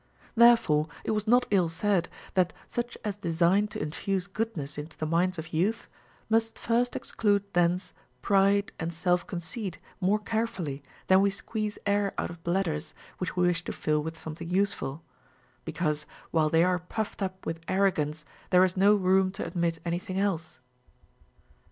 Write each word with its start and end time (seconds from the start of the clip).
Therefore 0.33 0.87
it 1.03 1.11
Avas 1.11 1.27
not 1.27 1.45
ill 1.51 1.69
said, 1.69 2.09
that 2.33 2.53
such 2.67 2.97
as 3.05 3.15
design 3.17 3.67
to 3.67 3.79
infuse 3.79 4.25
goodness 4.25 4.75
into 4.75 4.97
the 4.97 5.05
minds 5.05 5.37
of 5.37 5.53
youth 5.53 5.87
must 6.27 6.57
first 6.57 6.95
exclude 6.95 7.43
thence 7.53 7.93
pride 8.23 8.71
and 8.79 8.91
self 8.91 9.27
conceit 9.27 9.77
more 9.99 10.17
carefully 10.17 10.81
than 11.05 11.21
we 11.21 11.29
squeeze 11.29 11.77
air 11.85 12.15
out 12.17 12.31
of 12.31 12.43
bladders 12.43 12.95
Λvhich 13.19 13.35
we 13.35 13.45
wish 13.45 13.63
to 13.65 13.71
fill 13.73 14.01
with 14.01 14.17
something 14.17 14.49
use 14.49 14.73
ful; 14.73 15.03
because, 15.65 16.07
Λνΐύΐο 16.33 16.51
they 16.51 16.63
are 16.63 16.79
puffed 16.79 17.21
up 17.21 17.45
with 17.45 17.59
arrogance, 17.67 18.25
there 18.49 18.63
is 18.65 18.75
no 18.75 18.95
room 18.95 19.29
to 19.29 19.45
admit 19.45 19.77
any 19.85 19.99
thing 19.99 20.19
else. 20.19 20.61